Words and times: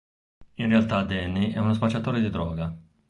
In 0.55 0.69
realtà 0.69 1.03
Danny 1.03 1.51
è 1.53 1.59
uno 1.59 1.75
spacciatore 1.75 2.21
di 2.21 2.31
droga. 2.31 2.75